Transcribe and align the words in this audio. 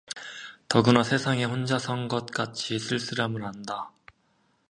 더구나 0.67 1.03
세상에 1.03 1.43
혼자 1.43 1.77
선 1.77 2.07
것 2.07 2.25
같이 2.25 2.79
쓸쓸함을 2.79 3.45
안다. 3.45 3.91